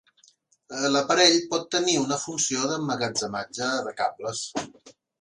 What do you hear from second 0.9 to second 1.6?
L'aparell